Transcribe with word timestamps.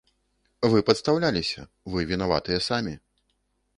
Вы 0.71 0.79
падстаўляліся, 0.87 1.67
вы 1.97 2.07
вінаватыя 2.13 2.59
самі. 2.69 2.95